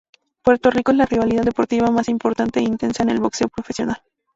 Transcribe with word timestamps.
Puerto 0.43 0.71
Rico 0.71 0.89
es 0.91 0.97
la 0.97 1.05
rivalidad 1.05 1.43
deportiva 1.43 1.91
más 1.91 2.09
importante 2.09 2.59
e 2.59 2.63
intensa 2.63 3.03
en 3.03 3.11
el 3.11 3.19
boxeo 3.19 3.49
profesional. 3.49 4.01